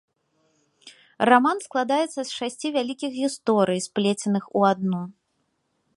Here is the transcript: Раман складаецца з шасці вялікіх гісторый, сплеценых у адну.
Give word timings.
Раман 1.29 1.57
складаецца 1.67 2.15
з 2.15 2.25
шасці 2.37 2.67
вялікіх 2.77 3.11
гісторый, 3.21 3.79
сплеценых 3.87 4.43
у 4.61 4.69
адну. 4.75 5.01